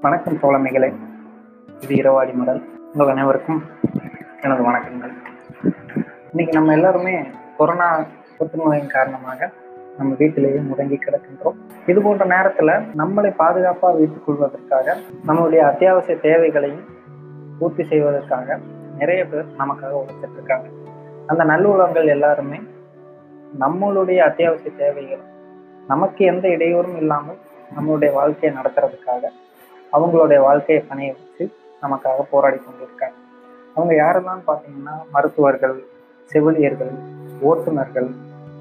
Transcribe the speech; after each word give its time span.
வணக்கம் 0.00 0.38
தோழமைகளே. 0.42 0.88
இது 1.80 1.94
இரவாடி 1.94 2.32
மடல் 2.32 2.60
உங்கள் 2.92 3.08
அனைவருக்கும் 3.08 3.62
எனது 4.40 4.62
வணக்கங்கள். 4.70 5.12
இன்னைக்கு 6.30 6.52
நம்ம 6.52 6.72
எல்லாருமே 6.72 7.14
கொரோனா 7.56 8.00
புற்றுநோயின் 8.38 8.86
காரணமாக 8.86 9.50
நம்ம 9.98 10.14
வீட்டிலேயே 10.18 10.58
முடங்கி 10.58 10.98
கிடக்கின்றோம். 10.98 11.56
இது 11.86 12.02
போன்ற 12.02 12.26
நேரத்துல 12.26 12.76
நம்மளை 12.96 13.30
பாதுகாப்பாக 13.36 13.92
வைத்துக் 13.92 14.26
கொள்வதற்காக 14.26 14.96
நம்மளுடைய 15.26 15.58
அத்தியாவசிய 15.58 16.18
தேவைகளையும் 16.18 16.86
பூர்த்தி 17.58 17.84
செய்வதற்காக 17.84 18.58
நிறைய 18.98 19.26
பேர் 19.26 19.50
நமக்காக 19.58 19.92
உழைச்சிட்டு 19.92 20.32
இருக்காங்க 20.32 20.68
அந்த 21.26 21.44
நல்லுள்ளங்கள் 21.44 22.06
எல்லாருமே 22.06 22.60
நம்மளுடைய 23.58 24.18
அத்தியாவசிய 24.18 24.76
தேவைகள் 24.76 25.20
நமக்கு 25.86 26.24
எந்த 26.24 26.48
இடையூறும் 26.48 26.96
இல்லாமல் 26.96 27.38
நம்மளுடைய 27.76 28.12
வாழ்க்கையை 28.12 28.58
நடத்துறதுக்காக 28.58 29.26
அவங்களுடைய 29.92 30.40
வாழ்க்கையை 30.40 30.84
பணைய 30.90 31.12
வச்சு 31.12 31.44
நமக்காக 31.82 32.24
போராடி 32.30 32.56
கொண்டிருக்காங்க. 32.56 33.16
அவங்க 33.74 33.94
யாரெல்லாம் 33.94 34.42
பார்த்தீங்கன்னா 34.46 34.94
மருத்துவர்கள் 35.12 35.76
செவிலியர்கள் 36.30 36.92
ஓட்டுநர்கள் 37.42 38.08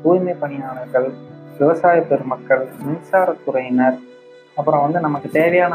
தூய்மை 0.04 0.34
பணியாளர்கள் 0.34 1.08
விவசாய 1.60 2.02
பெருமக்கள் 2.02 2.68
மின்சாரத்துறையினர் 2.84 3.98
அப்புறம் 4.58 4.82
வந்து 4.82 5.00
நமக்கு 5.00 5.30
தேவையான 5.30 5.74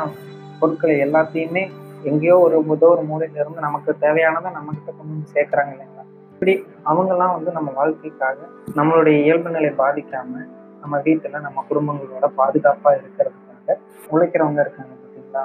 பொருட்களை 0.60 0.96
எல்லாத்தையுமே 0.96 1.70
எங்கேயோ 2.04 2.38
ஒரு 2.38 2.56
ஏதோ 2.76 2.86
ஒரு 2.88 3.02
மூலையில 3.02 3.40
இருந்து 3.40 3.60
நமக்கு 3.60 3.96
தேவையானதை 4.00 4.50
நம்ம 4.52 4.72
கிட்ட 4.72 4.90
கொண்டு 4.90 5.12
வந்து 5.12 5.32
சேர்க்குறாங்க 5.34 5.72
இல்லைங்களா? 5.72 6.04
இப்படி 6.32 6.66
அவங்கெல்லாம் 6.84 7.34
வந்து 7.34 7.50
நம்ம 7.52 7.70
வாழ்க்கைக்காக 7.70 8.38
நம்மளுடைய 8.76 9.16
இயல்பு 9.24 9.50
நிலை 9.50 9.70
பாதிக்காம 9.70 10.40
நம்ம 10.80 10.98
வீட்டுல 10.98 11.40
நம்ம 11.40 11.64
குடும்பங்களோட 11.68 12.28
பாதுகாப்பா 12.36 12.92
இருக்கிறதுக்காக 12.94 13.76
உழைக்கிறவங்க 14.10 14.60
இருக்காங்க. 14.60 14.92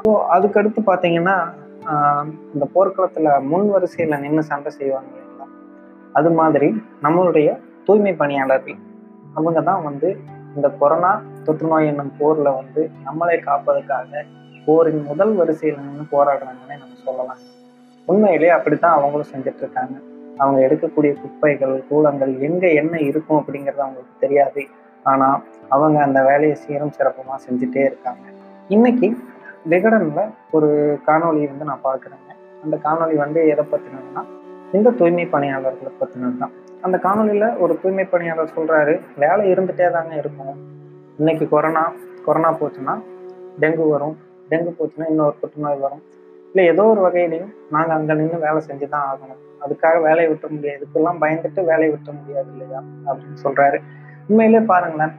ஸோ 0.05 0.11
அதுக்கடுத்து 0.35 0.81
பார்த்தீங்கன்னா 0.89 1.35
இந்த 2.53 2.65
போர்க்களத்தில் 2.75 3.29
முன் 3.51 3.67
வரிசையில் 3.73 4.21
நின்று 4.23 4.43
சண்டை 4.49 4.71
செய்வாங்க 4.79 5.09
இல்லைங்களா? 5.11 5.45
அது 6.17 6.29
மாதிரி 6.39 6.69
நம்மளுடைய 7.05 7.49
தூய்மை 7.87 8.13
பணியாளர்கள் 8.21 8.79
அவங்க 9.37 9.59
தான் 9.69 9.85
வந்து 9.89 10.09
இந்த 10.55 10.67
கொரோனா 10.81 11.11
தொற்று 11.45 11.67
நோய் 11.71 11.89
என்னும் 11.91 12.13
போரில் 12.19 12.57
வந்து 12.59 12.81
நம்மளை 13.07 13.37
காப்பதற்காக 13.47 14.23
போரின் 14.65 15.01
முதல் 15.09 15.33
வரிசையில் 15.39 15.79
நின்று 15.85 16.05
போராடுறாங்கன்னு 16.13 16.81
நம்ம 16.81 16.97
சொல்லலாம். 17.07 17.41
உண்மையிலே 18.07 18.49
அப்படித்தான் 18.57 18.97
அவங்களும் 18.97 19.31
செஞ்சுட்டு 19.33 19.63
இருக்காங்க 19.63 19.95
அவங்க 20.41 20.59
எடுக்கக்கூடிய 20.67 21.11
குப்பைகள் 21.21 21.75
கூலங்கள் 21.89 22.33
எங்கே 22.47 22.69
என்ன 22.81 22.95
இருக்கும் 23.09 23.39
அப்படிங்கிறது 23.41 23.83
அவங்களுக்கு 23.85 24.23
தெரியாது. 24.25 24.63
ஆனால் 25.11 25.39
அவங்க 25.75 25.97
அந்த 26.07 26.19
வேலையை 26.29 26.55
சீரும் 26.63 26.95
சிறப்புமாக 26.97 27.39
செஞ்சுட்டே 27.47 27.83
இருக்காங்க. 27.89 28.23
இன்னைக்கு 28.75 29.07
விகடனில் 29.71 30.33
ஒரு 30.51 30.69
காணொளி 31.07 31.41
வந்து 31.51 31.65
நான் 31.69 31.85
பார்க்குறேங்க. 31.87 32.31
அந்த 32.63 32.75
காணொளி 32.83 33.15
வந்து 33.15 33.39
எதை 33.53 33.65
பற்றினதுன்னா 33.71 34.21
இந்த 34.77 34.89
தூய்மை 34.89 35.25
பணியாளர்களை 35.25 35.91
பற்றினது 35.99 36.37
தான் 36.37 36.53
அந்த 36.81 36.97
காணொலியில் 37.05 37.57
ஒரு 37.57 37.79
தூய்மை 37.81 38.05
பணியாளர் 38.05 38.53
சொல்கிறாரு 38.55 38.93
வேலை 39.23 39.43
இருந்துகிட்டே 39.53 39.91
தாங்க 39.91 40.15
இருக்கும். 40.15 40.57
இன்னைக்கு 41.19 41.49
கொரோனா 41.49 41.83
கொரோனா 42.25 42.49
போச்சுன்னா 42.51 42.95
டெங்கு 43.61 43.85
வரும். 43.89 44.15
டெங்கு 44.51 44.71
போச்சுன்னா 44.79 45.07
இன்னொரு 45.09 45.35
புற்றுநோய் 45.41 45.83
வரும். 45.85 46.03
இல்லை 46.49 46.65
ஏதோ 46.65 46.83
ஒரு 46.83 47.01
வகையிலையும் 47.05 47.53
நாங்கள் 47.69 47.95
அங்கே 47.97 48.13
நின்று 48.13 48.37
வேலை 48.45 48.61
செஞ்சு 48.67 48.87
தான் 48.89 49.07
ஆகணும். 49.11 49.41
அதுக்காக 49.63 50.01
வேலையை 50.01 50.27
விட்ட 50.31 50.47
முடியாது. 50.47 50.79
இதுக்கெல்லாம் 50.79 51.21
பயந்துட்டு 51.23 51.63
வேலையை 51.71 51.89
விட்ட 51.95 52.11
முடியாது 52.11 52.49
இல்லையா? 52.51 52.81
அப்படின்னு 53.07 53.39
சொல்கிறாரு 53.43 53.79
உண்மையிலே 54.29 54.59
பாருங்களேன். 54.59 55.13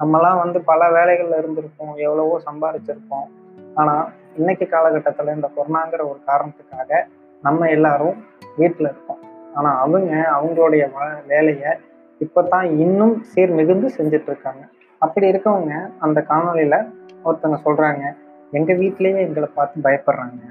நம்மலாம் 0.00 0.42
வந்து 0.44 0.60
பல 0.70 0.90
வேலைகளில் 0.90 1.40
இருந்திருப்போம். 1.42 1.94
எவ்வளவோ 2.06 2.40
சம்பாதிச்சிருப்போம் 2.48 3.26
ஆனா 3.74 4.08
இன்னைக்கு 4.36 4.68
காலகட்டத்துல 4.70 5.34
இந்த 5.34 5.50
கொரோனாங்கிற 5.56 6.02
ஒரு 6.10 6.20
காரணத்துக்காக 6.26 7.00
நம்ம 7.42 7.68
எல்லாரும் 7.68 8.16
வீட்டுல 8.58 8.86
இருக்கோம். 8.92 9.20
ஆனா 9.54 9.80
அவங்க 9.80 10.12
அவங்களுடைய 10.36 10.84
வேலையை 11.26 11.72
இப்பதான் 12.20 12.78
இன்னும் 12.78 13.22
சீர் 13.22 13.50
மிகுந்து 13.50 13.88
செஞ்சுட்டு 13.98 14.30
இருக்காங்க 14.32 14.62
அப்படி 14.98 15.30
இருக்கவங்க 15.30 15.72
அந்த 15.98 16.24
காணொலியில 16.28 16.76
ஒருத்தவங்க 17.24 17.58
சொல்றாங்க 17.64 18.04
எங்க 18.50 18.72
வீட்லயே 18.72 19.16
எங்களை 19.16 19.48
பார்த்து 19.54 19.80
பயப்படுறாங்க 19.80 20.42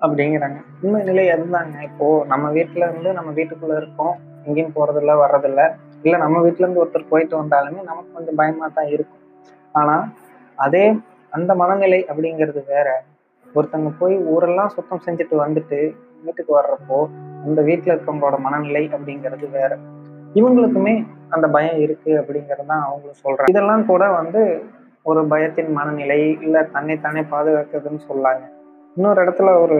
அப்படிங்கிறாங்க. 0.00 0.58
உண்மை 0.82 1.02
நிலை 1.02 1.24
இருந்தாங்க. 1.28 1.82
இப்போ 1.82 2.24
நம்ம 2.26 2.50
வீட்டுல 2.50 2.82
இருந்து 2.88 3.12
நம்ம 3.12 3.30
வீட்டுக்குள்ள 3.30 3.76
இருக்கோம். 3.76 4.14
எங்கேயும் 4.44 4.72
போறதில்ல 4.74 5.12
வர்றதில்ல. 5.24 5.62
இல்ல 6.02 6.16
நம்ம 6.16 6.40
வீட்டுல 6.40 6.64
இருந்து 6.66 6.84
ஒருத்தர் 6.84 7.08
போயிட்டு 7.08 7.42
வந்தாலுமே 7.42 7.82
நமக்கு 7.82 8.12
கொஞ்சம் 8.12 8.34
பயமா 8.34 8.68
தான் 8.74 8.86
இருக்கும். 8.86 9.22
ஆனா 9.72 10.08
அதே 10.56 11.00
அந்த 11.36 11.54
மனநிலை 11.62 12.00
அப்படிங்கிறது 12.10 12.62
வேற. 12.74 12.88
ஒருத்தங்க 13.54 13.90
போய் 13.98 14.14
ஊரெல்லாம் 14.34 14.70
சுத்தம் 14.76 15.04
செஞ்சுட்டு 15.06 15.36
வந்துட்டு 15.44 15.78
வீட்டுக்கு 16.24 16.52
வர்றப்போ 16.58 16.98
அந்த 17.46 17.60
வீட்டில் 17.68 17.94
இருக்கவங்களோட 17.94 18.36
மனநிலை 18.38 18.82
அப்படிங்கிறது 18.96 19.46
வேற. 19.50 19.70
இவங்களுக்குமே 20.34 20.94
அந்த 21.28 21.46
பயம் 21.48 21.78
இருக்கு 21.84 22.12
அப்படிங்கிறது 22.20 22.66
தான் 22.66 22.84
அவங்களும் 22.88 23.22
சொல்றாங்க. 23.24 23.52
இதெல்லாம் 23.54 23.84
கூட 23.86 24.04
வந்து 24.10 24.42
ஒரு 25.10 25.20
பயத்தின் 25.26 25.72
மனநிலை 25.78 26.20
இல்லை 26.46 26.60
தன்னைத்தானே 26.70 27.22
பாதுகாக்கிறதுன்னு 27.34 28.02
சொல்லாங்க. 28.10 28.44
இன்னொரு 28.96 29.18
இடத்துல 29.24 29.50
ஒரு 29.62 29.78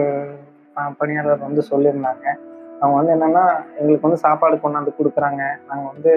பணியாளர் 0.97 1.45
வந்து 1.47 1.63
சொல்லியிருந்தாங்க. 1.71 2.25
அவங்க 2.81 2.95
வந்து 2.99 3.13
என்னன்னா 3.15 3.43
எங்களுக்கு 3.79 4.07
வந்து 4.07 4.23
சாப்பாடு 4.25 4.55
கொண்டாந்து 4.55 4.93
கொடுக்குறாங்க. 4.99 5.41
நாங்கள் 5.69 5.91
வந்து 5.93 6.13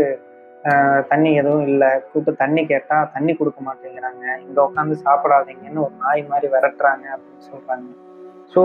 தண்ணி 1.10 1.30
எதுவும் 1.40 1.66
இல்லை. 1.70 1.90
கூப்பிட்டு 2.10 2.40
தண்ணி 2.42 2.62
கேட்டால் 2.70 3.10
தண்ணி 3.14 3.32
கொடுக்க 3.40 3.60
மாட்டேங்கிறாங்க. 3.66 4.24
இங்கே 4.44 4.60
உட்காந்து 4.66 4.96
சாப்பிடாதீங்கன்னு 5.06 5.84
ஒரு 5.86 5.94
நாய் 6.04 6.22
மாதிரி 6.32 6.48
விரட்டுறாங்க 6.54 7.06
அப்படின்னு 7.16 7.48
சொல்கிறாங்க 7.52 7.88
ஸோ 8.54 8.62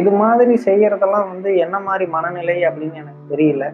இது 0.00 0.10
மாதிரி 0.22 0.54
செய்யறதெல்லாம் 0.66 1.28
வந்து 1.32 1.50
என்ன 1.64 1.76
மாதிரி 1.86 2.04
மனநிலை 2.14 2.56
அப்படின்னு 2.68 3.00
எனக்கு 3.02 3.22
தெரியல. 3.32 3.64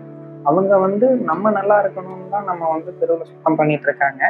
அவங்க 0.50 0.72
வந்து 0.84 1.06
நம்ம 1.30 1.50
நல்லா 1.58 1.76
இருக்கணும்னு 1.82 2.28
தான் 2.34 2.48
நம்ம 2.50 2.62
வந்து 2.74 2.90
தெருவில் 3.00 3.30
சுத்தம் 3.32 3.58
பண்ணிட்டு 3.58 3.86
இருக்காங்க. 3.88 4.22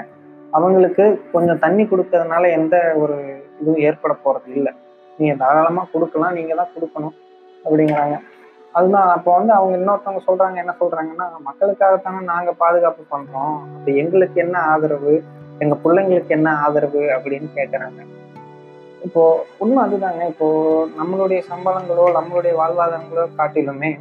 அவங்களுக்கு 0.56 1.04
கொஞ்சம் 1.34 1.60
தண்ணி 1.64 1.84
கொடுக்கறதுனால 1.90 2.50
எந்த 2.58 2.76
ஒரு 3.02 3.16
இதுவும் 3.60 3.84
ஏற்பட 3.88 4.14
போறது 4.24 4.50
இல்லை. 4.58 4.72
நீங்கள் 5.18 5.40
தாராளமாக 5.42 5.90
கொடுக்கலாம். 5.94 6.36
நீங்கள் 6.38 6.60
தான் 6.60 6.74
கொடுக்கணும் 6.74 7.14
அப்படிங்கிறாங்க. 7.64 8.16
அதுதான் 8.72 9.08
அப்போ 9.08 9.36
வந்து 9.36 9.52
அவங்க 9.52 9.74
இன்னொருத்தவங்க 9.76 10.20
சொல்றாங்க 10.26 10.56
என்ன 10.56 10.74
சொல்றாங்கன்னா 10.80 11.26
மக்களுக்காகத்தானே 11.48 12.22
நாங்க 12.22 12.52
பாதுகாப்பு 12.52 13.02
பண்றோம். 13.16 13.56
அப்ப 13.78 13.90
எங்களுக்கு 13.92 14.40
என்ன 14.40 14.58
ஆதரவு? 14.58 15.22
எங்க 15.58 15.76
பிள்ளைங்களுக்கு 15.84 16.26
என்ன 16.26 16.58
ஆதரவு? 16.58 17.02
அப்படின்னு 17.16 17.48
கேட்கறாங்க 17.54 18.00
இப்போ 19.02 19.44
உண்மை 19.58 19.80
அதுதாங்க. 19.84 20.26
இப்போ 20.26 20.46
நம்மளுடைய 21.00 21.42
சம்பளங்களோ 21.50 22.04
நம்மளுடைய 22.18 22.52
வாழ்வாதாரங்களோ 22.60 23.24
காட்டிலுமே 23.38 23.98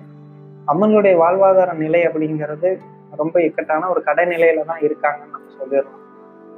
அவங்களுடைய 0.67 1.13
வாழ்வாதார 1.17 1.73
நிலை 1.73 2.07
அப்படிங்கிறது 2.07 2.77
ரொம்ப 3.15 3.41
இக்கட்டான 3.41 3.89
ஒரு 3.89 4.01
கடைநிலையில 4.05 4.65
தான் 4.65 4.79
இருக்காங்கன்னு 4.79 5.31
நம்ம 5.31 5.49
சொல்லிடுறோம். 5.59 5.99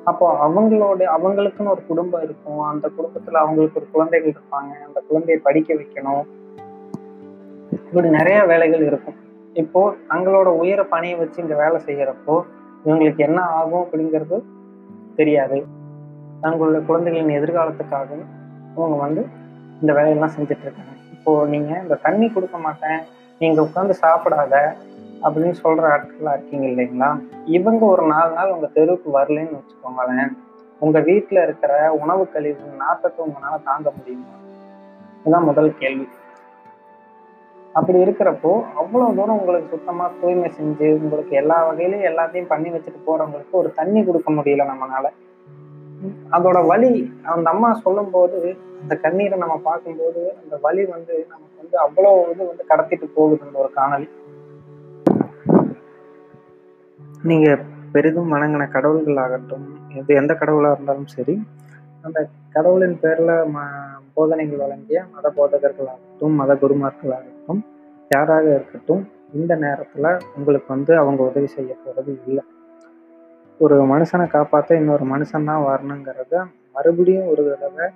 அப்போ 0.03 0.25
அவங்களோட 0.47 1.01
அவங்களுக்குன்னு 1.15 1.73
ஒரு 1.75 1.81
குடும்பம் 1.87 2.23
இருக்கும். 2.23 2.59
அந்த 2.59 2.89
குடும்பத்துல 2.97 3.33
அவங்களுக்கு 3.33 3.79
ஒரு 3.79 3.87
குழந்தைகள் 3.91 4.31
இருப்பாங்க. 4.31 4.71
அந்த 4.87 5.01
குழந்தையை 5.07 5.43
படிக்க 5.43 5.73
வைக்கணும். 5.73 6.23
இப்படி 7.93 8.09
நிறைய 8.09 8.43
வேலைகள் 8.43 8.83
இருக்கும். 8.85 9.15
இப்போ 9.53 9.93
தங்களோட 10.09 10.45
உயர 10.45 10.83
பணியை 10.83 11.15
வச்சு 11.15 11.41
இங்க 11.41 11.55
வேலை 11.55 11.79
செய்யறப்போ 11.85 12.41
இவங்களுக்கு 12.85 13.17
என்ன 13.17 13.41
ஆகும் 13.41 13.83
அப்படிங்கிறது 13.83 14.43
தெரியாது. 15.15 15.65
தங்களுடைய 16.41 16.85
குழந்தைகளின் 16.85 17.35
எதிர்காலத்துக்காகவும் 17.39 18.31
இவங்க 18.77 18.95
வந்து 18.95 19.25
இந்த 19.81 19.93
வேலையெல்லாம் 19.93 20.33
செஞ்சுட்டு 20.37 20.65
இருக்காங்க. 20.65 20.95
இப்போ 21.11 21.45
நீங்க 21.45 21.79
இந்த 21.81 21.95
தண்ணி 21.95 22.29
கொடுக்க 22.29 22.57
மாட்டேன் 22.57 22.99
நீங்க 23.39 23.61
உட்காந்து 23.61 23.93
சாப்பிடாத 24.01 24.75
அப்படின்னு 25.23 25.55
சொல்ற 25.63 25.83
ஆட்கள்லாம் 25.93 26.35
இருக்கீங்க 26.37 26.67
இல்லைங்களா? 26.67 27.21
இவங்க 27.45 27.85
ஒரு 27.85 28.05
நாலு 28.05 28.33
நாள் 28.33 28.51
உங்க 28.51 28.67
தெருவுக்கு 28.67 29.19
வரலன்னு 29.19 29.59
வச்சுக்கோங்களேன். 29.59 30.33
உங்க 30.79 30.99
வீட்டுல 30.99 31.43
இருக்கிற 31.43 31.93
உணவு 31.93 32.29
கழிவு 32.29 32.59
நாட்டத்தை 32.77 33.25
உங்களால 33.25 33.63
தாங்க 33.63 33.91
முடியுமா? 33.97 34.33
இதுதான் 35.21 35.43
முதல் 35.43 35.77
கேள்வி. 35.77 36.07
அப்படி 37.75 37.97
இருக்கிறப்போ 38.03 38.51
அவ்வளோ 38.81 39.05
தூரம் 39.15 39.37
உங்களுக்கு 39.37 39.69
சுத்தமாக 39.69 40.17
தூய்மை 40.21 40.49
செஞ்சு 40.57 40.87
உங்களுக்கு 40.99 41.33
எல்லா 41.35 41.57
வகையிலையும் 41.67 42.09
எல்லாத்தையும் 42.09 42.51
பண்ணி 42.51 42.69
வச்சுட்டு 42.69 42.99
போகிறவங்களுக்கு 43.05 43.55
ஒரு 43.57 43.69
தண்ணி 43.75 44.01
கொடுக்க 44.03 44.31
முடியல 44.31 44.65
நம்மளால 44.71 45.07
அதோட 46.31 46.59
வலி 46.67 46.91
அந்த 47.33 47.47
அம்மா 47.49 47.69
சொல்லும் 47.83 48.11
போது 48.11 48.39
அந்த 48.81 48.93
கண்ணீரை 48.95 49.37
நம்ம 49.37 49.55
பார்க்கும்போது 49.63 50.21
அந்த 50.41 50.55
வலி 50.63 50.83
வந்து 50.85 51.15
நமக்கு 51.31 51.55
வந்து 51.61 51.77
அவ்வளோ 51.77 52.11
இது 52.31 52.43
வந்து 52.47 52.65
கடத்திட்டு 52.69 53.07
போகுது 53.15 53.45
அந்த 53.45 53.57
ஒரு 53.59 53.71
காணொலி 53.75 54.09
நீங்க 57.23 57.49
பெரிதும் 57.93 58.31
வணங்கின 58.33 58.63
கடவுள்கள் 58.69 59.21
ஆகட்டும் 59.23 59.67
எந்த 60.15 60.33
கடவுளாக 60.33 60.75
இருந்தாலும் 60.75 61.11
சரி 61.11 61.35
அந்த 62.03 62.19
கடவுளின் 62.55 62.97
பேரில் 63.03 63.33
ம 63.53 63.61
போதனைகள் 64.15 64.61
வழங்கிய 64.63 64.99
மத 65.13 65.27
போதகர்களாகட்டும் 65.37 66.35
மத 66.39 66.51
குருமார்களாகட்டும் 66.61 67.61
யாராக 68.11 68.45
இருக்கட்டும் 68.57 69.03
இந்த 69.33 69.53
நேரத்தில் 69.63 70.09
உங்களுக்கு 70.37 70.69
வந்து 70.73 70.93
அவங்க 70.97 71.21
உதவி 71.29 71.49
செய்ய 71.55 71.71
போகிறது 71.83 72.11
இல்லை. 72.27 72.43
ஒரு 73.59 73.75
மனுஷனை 73.93 74.25
காப்பாற்ற 74.27 74.75
இன்னொரு 74.81 75.05
மனுஷன் 75.13 75.47
தான் 75.49 75.65
வரணுங்கிறத 75.69 76.33
மறுபடியும் 76.75 77.29
ஒரு 77.31 77.43
தடவை 77.49 77.87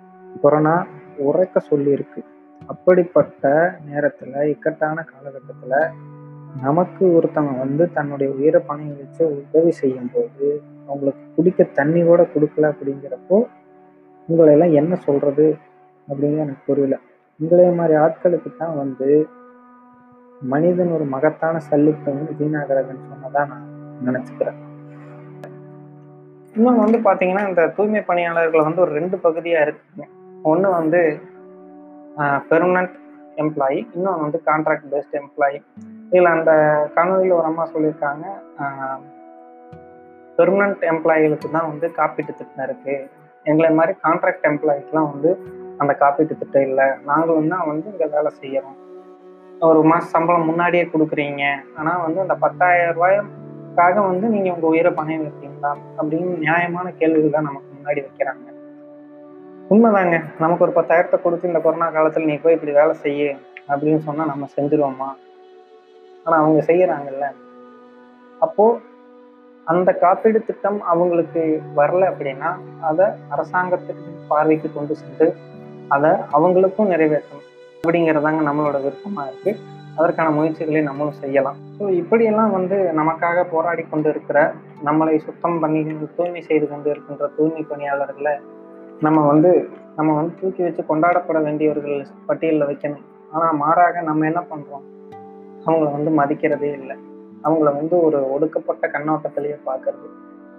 கொரோனா 0.44 0.76
உரைக்க 1.28 1.62
சொல்லியிருக்கு. 1.70 2.22
அப்படிப்பட்ட 2.62 3.46
நேரத்தில் 3.90 4.38
இக்கட்டான 4.54 5.04
காலகட்டத்தில் 5.12 5.78
நமக்கு 6.64 7.04
ஒருத்தவங்க 7.18 7.54
வந்து 7.66 7.84
தன்னுடைய 7.98 8.28
உயிரை 8.38 8.60
பணம் 8.68 8.98
வச்சு 9.02 9.24
உதவி 9.40 9.72
செய்யும் 9.82 10.12
போது 10.14 10.48
அவங்களுக்கு 10.88 11.26
குடிக்க 11.36 11.70
தண்ணி 11.80 12.02
கூட 12.10 12.22
கொடுக்கல 12.34 12.72
அப்படிங்கிறப்போ 12.74 13.38
உங்களை 14.30 14.52
எல்லாம் 14.56 14.76
என்ன 14.80 14.94
சொல்றது 15.08 15.46
அப்படின்னு 16.08 16.44
எனக்கு 16.46 16.64
புரியல. 16.70 16.96
உங்களே 17.40 17.68
மாதிரி 17.80 17.96
ஆட்களுக்கு 18.04 18.50
தான் 18.62 18.78
வந்து 18.82 19.08
மனிதன் 20.54 20.94
ஒரு 20.96 21.06
மகத்தான 21.14 21.62
சல்லிப்பைன்னு 21.70 22.38
வீணாகிறதுன்னு 22.40 23.06
சொன்னதான் 23.12 23.50
நான் 23.52 23.68
நினைச்சுக்கிறேன். 24.08 24.58
இன்னொன்று 26.56 26.84
வந்து 26.86 27.00
பார்த்தீங்கன்னா 27.08 27.44
இந்த 27.50 27.64
தூய்மை 27.78 28.02
பணியாளர்கள் 28.10 28.68
வந்து 28.68 28.84
ஒரு 28.86 28.94
ரெண்டு 29.00 29.18
பகுதியாக 29.26 29.66
இருக்குங்க. 29.68 30.06
ஒன்று 30.52 30.70
வந்து 30.80 31.02
பெர்மனன்ட் 32.52 32.96
எம்ப்ளாயி 33.44 33.80
இன்னொன்று 33.96 34.26
வந்து 34.26 34.40
கான்ட்ராக்ட் 34.50 34.88
பேஸ்ட் 34.94 35.18
எம்ப்ளாயி 35.22 35.58
இதில் 36.12 36.34
அந்த 36.36 36.52
காணொலியில் 36.96 37.38
ஒரு 37.40 37.48
அம்மா 37.52 37.64
சொல்லியிருக்காங்க 37.74 38.26
பெர்மனன்ட் 40.38 40.84
எம்ப்ளாயிகளுக்கு 40.92 41.48
தான் 41.58 41.70
வந்து 41.72 41.88
காப்பீட்டு 42.00 42.34
திட்டம் 42.40 42.66
இருக்குது 42.68 42.98
எங்களை 43.52 43.70
மாதிரி 43.80 43.94
கான்ட்ராக்ட் 44.06 44.48
எம்ப்ளாயிக்கெலாம் 44.52 45.10
வந்து 45.14 45.32
அந்த 45.82 45.92
காப்பீட்டு 46.02 46.40
திட்டம் 46.42 46.68
இல்லை. 46.70 46.88
நாங்களும் 47.10 47.52
தான் 47.54 47.68
வந்து 47.72 47.88
இங்கே 47.94 48.08
வேலை 48.16 48.30
செய்கிறோம் 48.42 48.78
ஒரு 49.70 49.80
மாதம் 49.90 50.12
சம்பளம் 50.16 50.48
முன்னாடியே 50.50 50.86
கொடுக்குறீங்க. 50.94 51.44
ஆனால் 51.80 52.02
வந்து 52.06 52.20
அந்த 52.24 52.36
பத்தாயிரம் 52.44 52.96
ரூபாய்க்காக 52.98 53.96
வந்து 54.10 54.26
நீங்கள் 54.36 54.54
உங்கள் 54.56 54.72
உயிரை 54.74 54.92
பணம் 55.00 55.24
வைக்கிறீங்களா 55.26 55.72
அப்படின்னு 56.00 56.32
நியாயமான 56.46 56.88
கேள்விகள் 57.00 57.36
தான் 57.36 57.48
நமக்கு 57.50 57.70
முன்னாடி 57.78 58.00
வைக்கிறாங்க. 58.06 58.46
உண்மைதாங்க. 59.74 60.18
நமக்கு 60.44 60.66
ஒரு 60.66 60.74
பத்தாயிரத்தை 60.80 61.18
கொடுத்து 61.24 61.50
இந்த 61.52 61.62
கொரோனா 61.64 61.88
காலத்தில் 61.96 62.30
நீ 62.32 62.36
போய் 62.44 62.56
இப்படி 62.58 62.76
வேலை 62.82 62.94
செய்ய 63.06 63.32
அப்படின்னு 63.72 64.02
சொன்னால் 64.08 64.32
நம்ம 64.34 64.46
செஞ்சுருவோமா? 64.58 65.10
ஆனால் 66.26 66.40
அவங்க 66.42 66.62
செய்கிறாங்கல்ல 66.70 67.26
அப்போது 68.46 68.80
அந்த 69.72 69.90
காப்பீடு 70.02 70.40
திட்டம் 70.50 70.78
அவங்களுக்கு 70.92 71.42
வரல 71.80 72.04
அப்படின்னா 72.12 72.50
அதை 72.90 73.06
அரசாங்கத்துக்கு 73.34 74.12
பார்வைக்கு 74.30 74.70
கொண்டு 74.76 74.94
சென்று 75.02 75.28
அதை 75.96 76.12
அவங்களுக்கும் 76.38 76.92
நிறைவேற்றணும் 76.94 77.48
அப்படிங்கிறதாங்க 77.80 78.42
நம்மளோட 78.50 78.78
விருப்பமாக 78.86 79.30
இருக்கு. 79.32 79.52
அதற்கான 79.98 80.32
முயற்சிகளை 80.38 80.82
நம்மளும் 80.88 81.20
செய்யலாம். 81.22 81.60
ஸோ 81.78 81.84
இப்படியெல்லாம் 82.02 82.52
வந்து 82.58 82.78
நமக்காக 83.00 83.44
போராடி 83.54 83.84
கொண்டு 83.84 84.10
இருக்கிற 84.14 84.40
நம்மளை 84.88 85.16
சுத்தம் 85.28 85.60
பண்ணி 85.60 85.80
தூய்மை 86.18 86.42
செய்து 86.50 86.66
கொண்டு 86.74 86.88
இருக்கின்ற 86.94 87.28
தூய்மை 87.38 87.64
பணியாளர்களை 87.72 88.36
நம்ம 89.06 89.20
வந்து 89.32 89.52
நம்ம 89.98 90.16
வந்து 90.20 90.34
தூக்கி 90.42 90.62
வச்சு 90.64 90.84
கொண்டாடப்பட 90.90 91.40
வேண்டியவர்கள் 91.48 92.00
பட்டியலில் 92.28 92.70
வைக்கணும். 92.70 93.06
ஆனால் 93.34 93.56
மாறாக 93.64 94.02
நம்ம 94.10 94.26
என்ன 94.32 94.42
பண்ணுறோம் 94.52 94.86
அவங்கள 95.66 95.88
வந்து 95.98 96.12
மதிக்கிறதே 96.20 96.72
இல்லை. 96.80 96.98
அவங்கள 97.44 97.68
வந்து 97.80 97.96
ஒரு 98.00 98.20
ஒடுக்கப்பட்ட 98.32 98.88
கண்ணோட்டத்திலேயே 98.88 99.58
பார்க்கறது. 99.66 100.08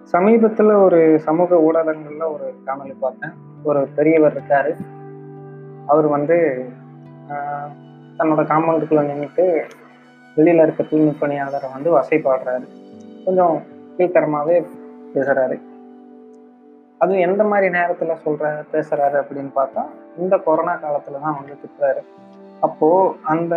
சமீபத்தில் 0.03 0.73
ஒரு 0.87 1.01
சமூக 1.21 1.57
ஊடகங்கள்ல 1.69 2.27
ஒரு 2.35 2.47
காணொலி 2.67 2.95
பார்த்தேன். 3.01 3.35
ஒரு 3.65 3.81
பெரியவர் 3.97 4.37
இருக்காரு. 4.37 4.73
அவர் 5.87 6.07
வந்து 6.07 6.37
தன்னோட 8.19 8.43
காம்பவுண்டுக்குள்ளே 8.51 9.03
நின்றுட்டு 9.11 9.45
வெளியில 10.37 10.63
இருக்க 10.63 10.83
தூய்மை 10.83 11.15
பணியாளரை 11.21 11.69
வந்து 11.75 11.91
வசைப்பாடுறாரு. 11.97 12.67
கொஞ்சம் 13.25 13.63
கீழ்த்தரமாகவே 13.97 14.57
பேசுறாரு. 15.15 15.57
அது 16.99 17.19
எந்த 17.19 17.43
மாதிரி 17.45 17.69
நேரத்துல 17.79 18.15
சொல்ற 18.25 18.45
பேசுறாரு 18.73 19.17
அப்படின்னு 19.21 19.51
பார்த்தா 19.57 19.83
இந்த 20.19 20.37
கொரோனா 20.37 20.75
காலத்தில் 20.77 21.23
தான் 21.23 21.37
வந்து 21.39 21.55
திட்டுறாரு. 21.63 22.03
அப்போ 22.67 22.89
அந்த 23.33 23.55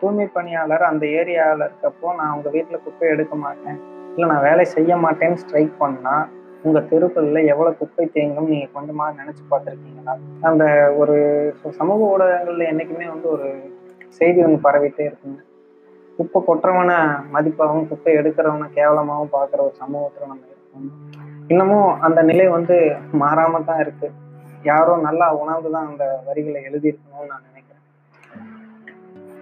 தூய்மை 0.00 0.26
பணியாளர் 0.36 0.84
அந்த 0.90 1.04
ஏரியாவில் 1.18 1.64
இருக்கப்போ 1.66 2.14
நான் 2.18 2.32
உங்க 2.36 2.48
வீட்டில் 2.50 2.84
குப்பை 2.84 3.08
எடுக்க 3.08 3.34
மாட்டேன். 3.34 3.78
இல்லை 4.14 4.26
நான் 4.28 4.46
வேலை 4.48 4.64
செய்ய 4.76 4.96
மாட்டேன்னு 5.04 5.40
ஸ்ட்ரைக் 5.42 5.74
பண்ணா 5.82 6.14
உங்க 6.64 6.80
தெருக்களில் 6.90 7.48
எவ்வளவு 7.52 7.78
குப்பை 7.78 8.04
தேங்கும் 8.16 8.50
நீங்க 8.52 8.66
கொஞ்சமாக 8.74 9.16
நினைச்சு 9.20 9.42
பார்த்துருக்கீங்களா? 9.52 10.14
அந்த 10.48 10.64
ஒரு 11.00 11.16
சமூக 11.78 12.00
ஊடகங்கள்ல 12.14 12.66
என்னைக்குமே 12.72 13.06
வந்து 13.14 13.28
ஒரு 13.34 13.48
செய்தி 14.18 14.40
ஒன்று 14.46 14.58
பரவிட்டே 14.66 15.04
இருக்குங்க. 15.08 15.40
குப்பை 16.18 16.38
கொட்டுறவனை 16.48 16.98
மதிப்பாகவும் 17.34 17.88
குப்பை 17.92 18.12
எடுக்கிறவனை 18.20 18.66
கேவலமாகவும் 18.78 19.34
பார்க்குற 19.36 19.60
ஒரு 19.68 19.76
சமூகத்தில் 19.82 20.30
நம்ம 20.32 20.44
இருக்கோம். 20.52 20.90
இன்னமும் 21.52 21.88
அந்த 22.06 22.20
நிலை 22.22 22.48
வந்து 22.56 22.76
மாறாம 23.22 23.62
தான் 23.70 23.82
இருக்கு. 23.84 24.10
யாரோ 24.70 24.92
நல்லா 25.08 25.26
உணர்ந்து 25.42 25.70
தான் 25.76 25.88
அந்த 25.90 26.04
வரிகளை 26.26 26.60
எழுதியிருக்கணும்னு 26.68 27.30
நான் 27.30 27.42
நினைக்கிறேன் 27.48 27.51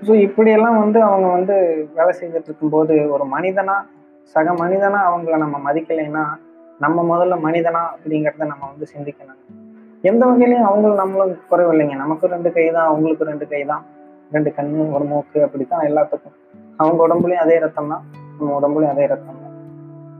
ஸோ 0.06 0.12
இப்படியெல்லாம் 0.26 0.78
வந்து 0.82 0.98
அவங்க 1.06 1.26
வந்து 1.36 1.54
வேலை 1.96 2.12
செஞ்சுட்டு 2.20 2.48
இருக்கும்போது 2.50 2.94
ஒரு 3.14 3.24
மனிதனா 3.34 3.76
சக 4.34 4.52
மனிதனா 4.62 5.00
அவங்கள 5.08 5.36
நம்ம 5.44 5.56
மதிக்கலைன்னா 5.66 6.24
நம்ம 6.84 7.02
முதல்ல 7.10 7.34
மனிதனா 7.46 7.80
அப்படிங்கிறத 7.94 8.44
நம்ம 8.52 8.62
வந்து 8.72 8.86
சிந்திக்கணும். 8.92 9.40
எந்த 10.10 10.22
வகையிலையும் 10.26 10.68
அவங்களும் 10.68 11.00
நம்மளும் 11.02 11.32
குறைவில்லைங்க. 11.50 11.96
நமக்கு 12.02 12.26
ரெண்டு 12.34 12.50
கை 12.52 12.64
தான் 12.76 12.88
அவங்களுக்கு 12.90 13.24
ரெண்டு 13.30 13.46
கை 13.48 13.62
தான் 13.72 13.82
ரெண்டு 14.34 14.50
கண்ணு 14.56 14.86
ஒரு 14.96 15.04
மூக்கு 15.04 15.38
அப்படித்தான் 15.46 15.86
எல்லாத்துக்கும். 15.88 16.36
அவங்க 16.80 17.00
உடம்புலையும் 17.06 17.44
அதே 17.44 17.56
ரத்தம் 17.64 17.90
தான் 17.92 18.04
நம்ம 18.38 18.52
உடம்புலையும் 18.60 18.94
அதே 18.94 19.06
ரத்தம் 19.12 19.42
தான் 19.44 19.56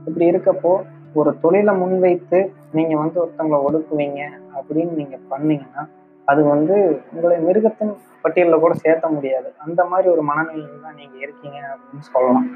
இப்படி 0.07 0.25
இருக்கப்போ 0.31 0.73
ஒரு 1.19 1.31
தொழிலை 1.43 1.73
முன்வைத்து 1.81 2.39
நீங்க 2.77 2.93
வந்து 3.03 3.17
ஒருத்தவங்களை 3.23 3.59
ஒடுக்குவீங்க 3.67 4.21
அப்படின்னு 4.57 4.93
நீங்க 5.01 5.17
பண்ணீங்கன்னா 5.31 5.83
அது 6.27 6.41
வந்து 6.53 6.75
உங்களை 7.13 7.37
மிருகத்தின் 7.47 7.93
பட்டியலில் 8.23 8.63
கூட 8.63 8.73
சேர்த்த 8.83 9.05
முடியாது. 9.15 9.47
அந்த 9.65 9.81
மாதிரி 9.91 10.07
ஒரு 10.15 10.23
மனநிலையில் 10.29 10.83
தான் 10.87 10.97
நீங்கள் 10.99 11.23
இருக்கீங்க 11.25 11.59
அப்படின்னு 11.73 12.05
சொல்லலாம். 12.15 12.49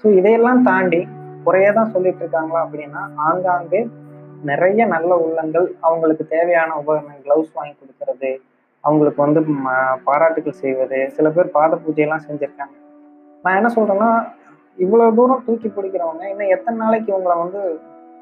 ஸோ 0.00 0.06
இதையெல்லாம் 0.18 0.62
தாண்டி 0.68 1.00
குறையே 1.46 1.70
தான் 1.78 1.92
சொல்லிட்டு 1.94 2.22
இருக்காங்களா 2.24 2.60
அப்படின்னா 2.66 3.02
ஆங்காங்கே 3.26 3.80
நிறைய 4.50 4.84
நல்ல 4.94 5.10
உள்ளங்கள் 5.24 5.66
அவங்களுக்கு 5.86 6.24
தேவையான 6.34 6.70
உபகரணங்கள் 6.82 7.24
கிளவுஸ் 7.26 7.56
வாங்கி 7.58 7.74
கொடுக்கறது 7.80 8.30
அவங்களுக்கு 8.84 9.20
வந்து 9.24 9.40
பாராட்டுகள் 10.06 10.60
செய்வது 10.62 11.00
சில 11.16 11.26
பேர் 11.34 11.54
பாத 11.56 11.76
பூஜையெல்லாம் 11.82 12.24
செஞ்சுருக்காங்க. 12.28 12.74
நான் 13.44 13.58
என்ன 13.58 13.68
சொல்கிறேன்னா 13.76 14.10
இவ்வளோ 14.78 15.06
தூரம் 15.18 15.44
தூக்கி 15.46 15.68
பிடிக்கிறவங்க 15.76 16.24
இன்னும் 16.32 16.52
எத்தனை 16.56 16.76
நாளைக்கு 16.84 17.10
உங்களை 17.18 17.36
வந்து 17.42 17.60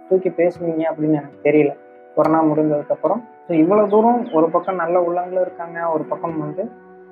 தூக்கி 0.09 0.31
பேசுவீங்க 0.41 0.85
அப்படின்னு 0.91 1.19
எனக்கு 1.21 1.41
தெரியல. 1.49 1.73
கொரோனா 2.17 2.41
முடிந்ததுக்கு 2.43 2.95
அப்புறம் 2.97 3.21
ஸோ 3.47 3.53
இவ்வளவு 3.63 3.91
தூரம் 3.95 4.23
ஒரு 4.39 4.47
பக்கம் 4.55 4.81
நல்ல 4.83 4.97
உள்ளங்களும் 5.09 5.45
இருக்காங்க 5.47 5.79
ஒரு 5.95 6.05
பக்கம் 6.11 6.39
வந்து 6.45 6.63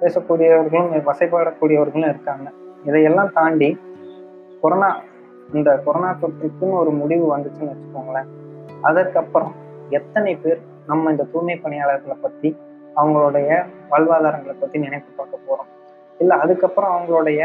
பேசக்கூடியவர்களும் 0.01 0.91
வசைப்படக்கூடியவர்களும் 1.11 2.11
இருக்காங்க. 2.15 2.49
இதையெல்லாம் 2.89 3.31
தாண்டி 3.39 3.71
கொரோனா 4.63 4.91
இந்த 5.59 5.71
கொரோனா 5.87 6.11
தொற்றுக்குன்னு 6.23 6.79
ஒரு 6.83 6.91
முடிவு 7.01 7.25
வந்துச்சுன்னு 7.35 7.73
வச்சுக்கோங்களேன். 7.73 8.29
அதற்கப்புறம் 8.89 9.55
எத்தனை 9.99 10.33
பேர் 10.43 10.61
நம்ம 10.91 11.11
இந்த 11.11 11.25
தூய்மை 11.33 11.57
பணியாளர்களை 11.65 12.17
பத்தி 12.27 12.51
அவங்களுடைய 13.01 13.49
வாழ்வாதாரங்களை 13.91 14.55
பத்தி 14.61 14.79
நினைப்பு 14.79 15.11
பார்க்க 15.19 15.47
போறோம்? 15.49 15.71
இல்லை 16.21 16.37
அதுக்கப்புறம் 16.45 16.93
அவங்களுடைய 16.95 17.41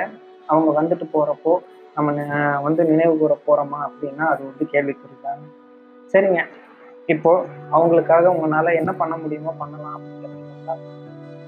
அவங்க 0.52 0.70
வந்துட்டு 0.80 1.06
போறப்போ 1.16 1.54
நம்ம 1.98 2.12
வந்து 2.68 2.84
நினைவு 2.92 3.14
கூற 3.18 3.34
போறோமா 3.48 3.80
அப்படின்னா 3.88 4.26
அது 4.34 4.42
வந்து 4.50 4.66
கேள்விக்குறிதாங்க 4.74 5.46
சரிங்க. 6.14 6.42
இப்போ 7.08 7.46
அவங்களுக்காக 7.72 8.26
உங்களால 8.28 8.74
என்ன 8.76 8.94
பண்ண 8.94 9.18
முடியுமோ 9.18 9.52
பண்ணலாம் 9.58 9.96
அப்படிங்கிறது 9.96 10.42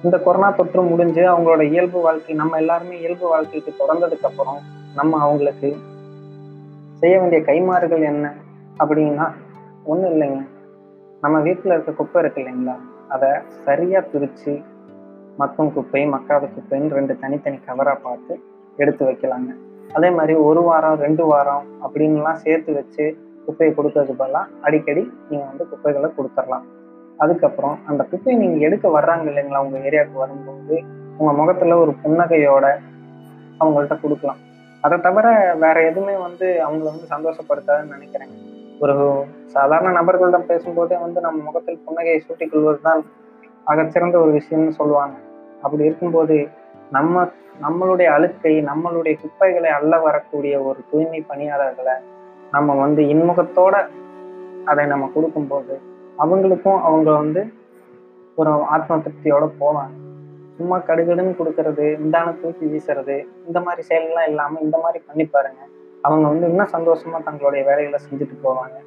இந்த 0.04 0.18
கொரோனா 0.18 0.52
தொற்று 0.52 0.82
முடிஞ்சு 0.82 1.22
அவங்களோட 1.22 1.62
இயல்பு 1.64 2.00
வாழ்க்கை 2.02 2.36
நம்ம 2.36 2.58
எல்லாருமே 2.58 3.00
இயல்பு 3.00 3.28
வாழ்க்கைக்கு 3.28 3.72
தொடர்ந்ததுக்கு 3.80 4.26
அப்புறம் 4.26 4.60
நம்ம 4.94 5.20
அவங்களுக்கு 5.20 5.70
செய்ய 7.00 7.20
வேண்டிய 7.20 7.42
கைமாறுகள் 7.42 8.02
என்ன 8.02 8.34
அப்படின்னா 8.80 9.26
ஒன்றும் 9.84 10.12
இல்லைங்க. 10.12 10.42
நம்ம 11.22 11.40
வீட்டில் 11.40 11.72
இருக்க 11.72 11.92
குப்பை 11.92 12.22
இருக்கு 12.22 12.42
இல்லைங்களா? 12.42 12.76
அதை 13.08 13.30
சரியாக 13.66 14.08
பிரித்து 14.08 14.54
மக்கும் 15.38 15.74
குப்பை 15.74 16.08
மக்காத 16.08 16.50
குப்பைன்னு 16.56 16.90
ரெண்டு 16.90 17.20
தனித்தனி 17.20 17.60
கவராக 17.68 17.98
பார்த்து 18.02 18.40
எடுத்து 18.78 19.06
வைக்கலாங்க. 19.06 19.52
அதே 19.94 20.10
மாதிரி 20.10 20.34
ஒரு 20.34 20.62
வாரம் 20.62 21.00
ரெண்டு 21.00 21.26
வாரம் 21.26 21.66
அப்படின்லாம் 21.84 22.34
சேர்த்து 22.34 22.74
வச்சு 22.74 23.18
குப்பையை 23.46 23.72
கொடுக்கறதுக்கு 23.76 24.22
பதிலாக 24.22 24.48
அடிக்கடி 24.62 25.04
நீங்கள் 25.30 25.50
வந்து 25.52 25.66
குப்பைகளை 25.70 26.10
கொடுத்துடலாம் 26.18 26.66
அதுக்கப்புறம் 27.20 27.76
அந்த 27.90 28.02
குப்பையை 28.12 28.38
நீங்கள் 28.42 28.66
எடுக்க 28.68 28.88
வர்றாங்க 28.98 29.26
இல்லைங்களா? 29.32 29.60
உங்கள் 29.66 29.82
ஏரியாவுக்கு 29.82 30.18
வரும்போது 30.24 30.78
உங்கள் 31.18 31.38
முகத்தில் 31.40 31.82
ஒரு 31.84 31.94
புன்னகையோட 32.04 32.66
அவங்கள்ட்ட 33.60 33.96
கொடுக்கலாம். 34.02 34.40
அதை 34.84 34.98
தவிர 35.02 35.28
வேற 35.64 35.78
எதுவுமே 35.90 36.16
வந்து 36.18 36.48
அவங்கள 36.66 36.88
வந்து 36.94 37.08
சந்தோஷப்படுத்தாதுன்னு 37.14 37.94
நினைக்கிறேன். 37.96 38.34
ஒரு 38.80 38.96
சாதாரண 39.54 39.92
நபர்களிடம் 39.92 40.50
பேசும்போதே 40.50 40.98
வந்து 41.06 41.20
நம்ம 41.22 41.44
முகத்தில் 41.44 41.84
புன்னகையை 41.86 42.20
சூட்டிக் 42.26 42.52
கொள்வது 42.52 42.82
தான் 42.82 43.02
அகச்சிறந்த 43.68 44.18
ஒரு 44.24 44.32
விஷயம்னு 44.32 44.74
சொல்லுவாங்க. 44.80 45.16
அப்படி 45.64 45.84
இருக்கும்போது 45.84 46.38
நம்ம 46.92 47.24
நம்மளுடைய 47.62 48.08
அழுக்கை 48.16 48.54
நம்மளுடைய 48.70 49.16
குப்பைகளை 49.22 49.70
அள்ள 49.70 49.94
வரக்கூடிய 50.00 50.54
ஒரு 50.62 50.80
தூய்மை 50.92 51.22
பணியாளர்களை 51.30 51.96
நம்ம 52.56 52.76
வந்து 52.84 53.02
இன்முகத்தோட 53.14 53.76
அதை 54.72 54.84
நம்ம 54.94 55.10
கொடுக்கும்போது 55.14 55.76
அவங்களுக்கும் 56.24 56.80
அவங்க 56.88 57.10
வந்து 57.22 57.42
ஒரு 58.40 58.52
ஆத்ம 58.76 58.98
திருப்தியோட 59.06 59.46
போவாங்க. 59.60 59.94
சும்மா 60.58 60.78
கடுகடுன்னு 60.88 61.40
கொடுக்கறது 61.40 61.86
இந்தான 62.04 62.28
தூக்கி 62.42 62.66
வீசுறது 62.74 63.16
இந்த 63.48 63.60
மாதிரி 63.66 63.82
செயல்லாம் 63.90 64.28
இல்லாம 64.32 64.60
இந்த 64.66 64.78
மாதிரி 64.84 65.00
பண்ணி 65.08 65.26
பாருங்க. 65.26 65.62
அவங்க 66.08 66.26
வந்து 66.32 66.48
இன்னும் 66.52 66.74
சந்தோஷமா 66.76 67.20
தங்களுடைய 67.28 67.62
வேலைகளை 67.70 68.00
செஞ்சுட்டு 68.06 68.36
போவாங்க. 68.46 68.78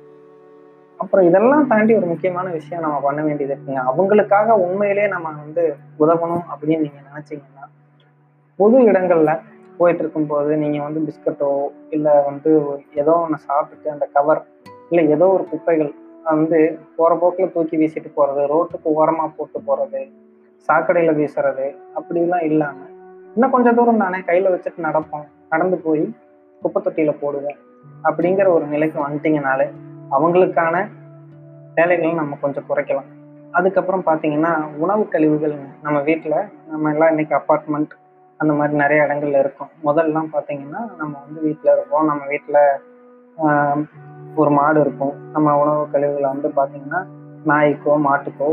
அப்புறம் 1.00 1.26
இதெல்லாம் 1.28 1.66
தாண்டி 1.72 1.92
ஒரு 1.94 2.06
முக்கியமான 2.12 2.46
விஷயம் 2.58 2.84
நம்ம 2.84 2.96
பண்ண 3.00 3.20
வேண்டியது 3.26 3.52
இருக்குங்க. 3.54 3.82
அவங்களுக்காக 3.90 4.56
உண்மையிலேயே 4.64 5.08
நம்ம 5.14 5.28
வந்து 5.42 5.64
உதவணும் 6.02 6.44
அப்படின்னு 6.52 6.84
நீங்க 6.84 7.00
நினைச்சீங்கன்னா 7.10 7.66
பொது 8.60 8.78
இடங்கள்ல 8.90 9.32
போயிட்டு 9.78 10.02
இருக்கும்போது 10.04 10.50
நீங்கள் 10.62 10.84
வந்து 10.86 11.00
பிஸ்கட்டோ 11.06 11.50
இல்லை 11.96 12.14
வந்து 12.28 12.50
ஏதோ 13.02 13.14
ஒன்று 13.24 13.38
சாப்பிட்டுட்டு 13.48 13.88
அந்த 13.94 14.06
கவர் 14.16 14.40
இல்லை 14.90 15.04
ஏதோ 15.16 15.26
ஒரு 15.36 15.44
குப்பைகள் 15.52 15.90
வந்து 16.30 16.58
போகிற 16.96 17.12
போக்கில் 17.22 17.52
தூக்கி 17.54 17.76
வீசிட்டு 17.80 18.10
போகிறது 18.18 18.42
ரோட்டுக்கு 18.52 18.88
ஓரமாக 19.00 19.28
போட்டு 19.36 19.60
போகிறது 19.68 20.02
சாக்கடையில் 20.68 21.18
வீசுறது 21.18 21.66
அப்படிலாம் 21.98 22.46
இல்லாமல் 22.50 22.92
இன்னும் 23.34 23.52
கொஞ்சம் 23.54 23.76
தூரம் 23.78 24.02
தானே 24.02 24.18
கையில் 24.28 24.52
வச்சுட்டு 24.52 24.86
நடப்போம். 24.86 25.26
நடந்து 25.52 25.76
போய் 25.84 26.04
குப்பை 26.62 26.80
தொட்டியில் 26.84 27.20
போடுவோம் 27.20 27.58
அப்படிங்கிற 28.08 28.46
ஒரு 28.56 28.66
நிலைக்கு 28.72 28.98
வந்துட்டிங்கனாலே 29.04 29.66
அவங்களுக்கான 30.16 30.76
வேலைகளை 31.76 32.10
நம்ம 32.20 32.36
கொஞ்சம் 32.42 32.66
குறைக்கலாம். 32.68 33.08
அதுக்கப்புறம் 33.58 34.04
பார்த்தீங்கன்னா 34.08 34.52
உணவு 34.84 35.04
கழிவுகள் 35.12 35.54
நம்ம 35.84 35.98
வீட்டில் 36.08 36.38
நம்ம 36.72 36.90
எல்லாம் 36.94 37.12
இன்னைக்கு 37.14 37.34
அப்பார்ட்மெண்ட் 37.38 37.92
அந்த 38.40 38.52
மாதிரி 38.58 38.74
நிறைய 38.82 39.06
இடங்கள்ல 39.06 39.38
இருக்கும். 39.44 39.70
முதல்லாம் 39.86 40.30
பார்த்தீங்கன்னா 40.34 40.80
நம்ம 41.00 41.14
வந்து 41.24 41.38
வீட்டில் 41.46 41.72
இருப்போம். 41.74 42.06
நம்ம 42.10 42.22
வீட்டில் 42.32 42.60
ஒரு 44.40 44.50
மாடு 44.58 44.78
இருக்கும். 44.84 45.14
நம்ம 45.34 45.54
உணவு 45.62 45.82
கழிவுகளை 45.94 46.28
வந்து 46.34 46.48
பார்த்தீங்கன்னா 46.58 47.00
நாய்க்கோ 47.50 47.94
மாட்டுக்கோ 48.08 48.48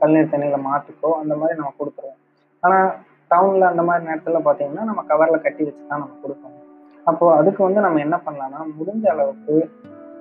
கல்நீர் 0.00 0.30
தண்ணியில் 0.32 0.66
மாட்டுக்கோ 0.68 1.10
அந்த 1.22 1.34
மாதிரி 1.40 1.58
நம்ம 1.60 1.72
கொடுத்துருவோம். 1.80 2.18
ஆனால் 2.62 2.88
டவுனில் 3.30 3.70
அந்த 3.70 3.82
மாதிரி 3.88 4.06
நேரத்தில் 4.08 4.46
பார்த்தீங்கன்னா 4.48 4.84
நம்ம 4.90 5.02
கவரில் 5.10 5.44
கட்டி 5.46 5.62
வச்சு 5.66 5.82
தான் 5.90 6.02
நம்ம 6.02 6.16
கொடுப்போம். 6.24 6.56
அப்போது 7.10 7.36
அதுக்கு 7.40 7.60
வந்து 7.66 7.80
நம்ம 7.86 8.00
என்ன 8.06 8.16
பண்ணலாம்னா 8.26 8.60
முடிஞ்ச 8.78 9.04
அளவுக்கு 9.14 9.56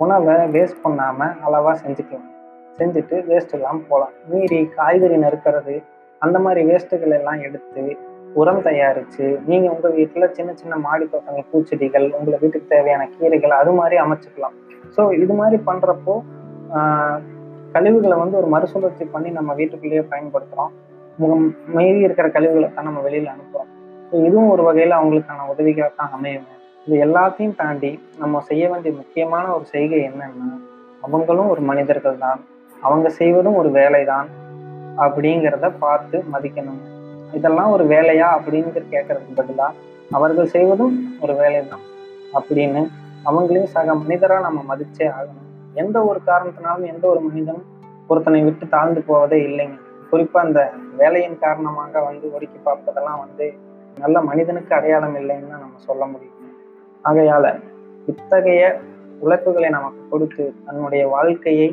உணவை 0.03 0.35
வேஸ்ட் 0.55 0.83
பண்ணாமல் 0.85 1.35
அளவாக 1.47 1.75
செஞ்சுக்கலாம். 1.83 2.29
செஞ்சுட்டு 2.77 3.15
வேஸ்ட் 3.29 3.55
இல்லாமல் 3.57 3.87
போகலாம் 3.89 4.13
மீறி 4.29 4.59
காய்கறி 4.77 5.17
நறுக்கிறது 5.25 5.75
அந்த 6.25 6.37
மாதிரி 6.45 6.61
வேஸ்ட்டுகள் 6.69 7.15
எல்லாம் 7.19 7.43
எடுத்து 7.47 7.83
உரம் 8.41 8.61
தயாரித்து 8.67 9.25
நீங்கள் 9.49 9.73
உங்கள் 9.73 9.95
வீட்டில் 9.97 10.33
சின்ன 10.37 10.51
சின்ன 10.61 10.75
மாடி 10.85 11.05
தோட்டங்கள் 11.11 11.49
பூச்செடிகள் 11.51 12.07
உங்களை 12.17 12.37
வீட்டுக்கு 12.43 12.71
தேவையான 12.73 13.03
கீரைகள் 13.13 13.53
அது 13.59 13.71
மாதிரி 13.79 13.95
அமைச்சுக்கலாம். 14.03 14.55
ஸோ 14.95 15.01
இது 15.23 15.33
மாதிரி 15.41 15.57
பண்ணுறப்போ 15.67 16.15
கழிவுகளை 17.75 18.15
வந்து 18.23 18.35
ஒரு 18.41 18.47
மறுசுழற்சி 18.55 19.05
பண்ணி 19.13 19.29
நம்ம 19.37 19.53
வீட்டுக்குள்ளேயே 19.59 20.03
பயன்படுத்துகிறோம் 20.11 20.73
மீதி 21.75 21.99
இருக்கிற 22.07 22.27
கழிவுகளை 22.35 22.69
தான் 22.75 22.87
நம்ம 22.89 23.01
வெளியில் 23.07 23.31
அனுப்புகிறோம் 23.33 23.69
ஸோ 24.09 24.15
இதுவும் 24.27 24.51
ஒரு 24.55 24.63
வகையில் 24.67 24.97
அவங்களுக்கான 24.99 25.47
உதவிகளாக 25.53 25.93
தான் 25.99 26.13
அமையுங்க 26.17 26.51
இது 26.87 26.95
எல்லாத்தையும் 27.05 27.57
தாண்டி 27.61 27.91
நம்ம 28.21 28.41
செய்ய 28.49 28.63
வேண்டிய 28.71 28.93
முக்கியமான 29.01 29.45
ஒரு 29.57 29.65
செய்கை 29.75 29.99
என்னன்னா 30.09 30.49
அவங்களும் 31.05 31.51
ஒரு 31.53 31.61
மனிதர்கள் 31.69 32.21
தான். 32.25 32.41
அவங்க 32.83 33.07
செய்வதும் 33.19 33.59
ஒரு 33.61 33.69
வேலை 33.79 34.01
தான் 34.13 34.27
அப்படிங்கிறத 35.05 35.67
பார்த்து 35.83 36.17
மதிக்கணும். 36.33 36.81
இதெல்லாம் 37.37 37.71
ஒரு 37.75 37.83
வேலையா 37.93 38.27
அப்படின்னு 38.37 38.71
கேட்கறதுக்கு 38.93 39.39
பதிலாக 39.39 39.73
அவர்கள் 40.17 40.53
செய்வதும் 40.55 40.95
ஒரு 41.23 41.33
வேலை 41.41 41.61
தான் 41.67 41.85
அப்படின்னு 42.37 42.81
அவங்களையும் 43.29 43.71
சக 43.75 43.95
மனிதராக 43.95 44.45
நம்ம 44.47 44.59
மதிச்சே 44.71 45.05
ஆகணும். 45.17 45.49
எந்த 45.81 45.97
ஒரு 46.09 46.19
காரணத்தினாலும் 46.29 46.89
எந்த 46.93 47.05
ஒரு 47.07 47.21
மனிதனும் 47.27 47.67
ஒருத்தனை 48.07 48.39
விட்டு 48.43 48.65
தாழ்ந்து 48.73 49.01
போவதே 49.09 49.39
இல்லைங்க. 49.49 49.77
குறிப்பா 50.11 50.39
அந்த 50.47 50.61
வேலையின் 51.01 51.37
காரணமாக 51.43 52.01
வந்து 52.09 52.25
ஒடுக்கி 52.35 52.59
பார்ப்பதெல்லாம் 52.65 53.21
வந்து 53.25 53.45
நல்ல 53.99 54.17
மனிதனுக்கு 54.29 54.71
அடையாளம் 54.75 55.15
இல்லைன்னு 55.21 55.51
தான் 55.53 55.63
நம்ம 55.65 55.79
சொல்ல 55.87 56.03
முடியும். 56.05 56.39
ஆகையால 57.05 57.45
இத்தகைய 58.11 58.63
உழைப்புகளை 59.23 59.69
நமக்கு 59.77 60.01
கொடுத்து 60.11 60.45
தன்னுடைய 60.65 61.03
வாழ்க்கையை 61.07 61.69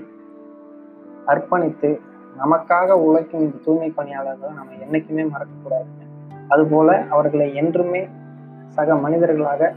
அர்ப்பணித்து 1.32 1.90
நமக்காக 2.36 2.92
உழைக்கும் 2.92 3.40
இந்த 3.40 3.56
தூய்மை 3.64 3.90
பணியாளர்களை 3.90 4.54
நம்ம 4.54 4.72
என்றைக்குமே 4.80 5.22
மறக்கக்கூடாதுங்க. 5.22 6.04
அதுபோல 6.48 7.04
அவர்களை 7.10 7.54
என்றுமே 7.54 8.08
சக 8.68 8.94
மனிதர்களாக 8.94 9.72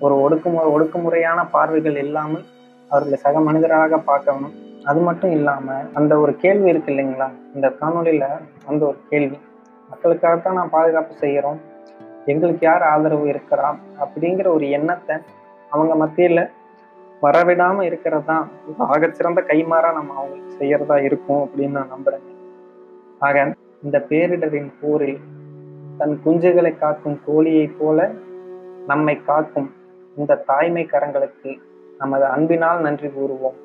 ஒரு 0.00 0.14
ஒடுக்குமுறை 0.14 0.66
ஒடுக்குமுறையான 0.74 1.50
பார்வைகள் 1.50 1.96
இல்லாமல் 1.96 2.44
அவர்களை 2.88 3.18
சக 3.18 3.40
மனிதராக 3.40 3.98
பார்க்கணும். 3.98 4.54
அது 4.84 5.00
மட்டும் 5.00 5.30
இல்லாம 5.30 5.76
அந்த 5.92 6.18
ஒரு 6.18 6.36
கேள்வி 6.36 6.68
இருக்கு 6.68 6.92
இல்லைங்களா? 6.92 7.28
இந்த 7.54 7.68
காணொலியில 7.80 8.24
அந்த 8.66 8.86
ஒரு 8.86 8.98
கேள்வி. 9.08 9.38
மக்களுக்காகத்தான் 9.90 10.52
நான் 10.52 10.70
பாதுகாப்பு 10.70 11.14
செய்கிறோம் 11.14 11.60
எங்களுக்கு 12.26 12.66
யார் 12.66 12.82
ஆதரவு 12.82 13.26
இருக்கிறா 13.26 13.74
அப்படிங்கிற 14.00 14.46
ஒரு 14.46 14.70
எண்ணத்தை 14.70 15.16
அவங்க 15.70 16.06
மத்தியில 16.06 16.50
வரவிடாம 17.24 17.82
இருக்கிறது? 17.82 18.24
தான் 18.30 18.46
ஆகச்சிறந்த 18.92 19.40
கைமாறா 19.50 19.90
நம்ம 19.92 20.14
அவங்களுக்கு 20.16 20.58
செய்யறதா 20.60 20.96
இருக்கும் 21.08 21.42
அப்படின்னு 21.44 21.76
நான் 21.78 21.94
நம்புறேங்க 21.94 22.30
ஆக 23.18 23.44
இந்த 23.82 23.98
பேரிடரின் 24.10 24.70
போரில் 24.80 25.20
தன் 25.98 26.14
குஞ்சுகளை 26.24 26.72
காக்கும் 26.78 27.18
கோழியைப் 27.26 27.76
போல 27.78 27.98
நம்மை 28.86 29.14
காக்கும் 29.22 29.70
இந்த 30.16 30.42
தாய்மை 30.46 30.84
கரங்களுக்கு 30.84 31.52
நமது 31.98 32.24
அன்பினால் 32.24 32.80
நன்றி 32.80 33.08
கூறுவோம். 33.08 33.58